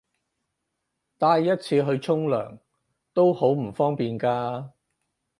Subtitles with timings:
[1.19, 2.57] 帶一次去沖涼
[3.13, 4.71] 都好唔方便㗎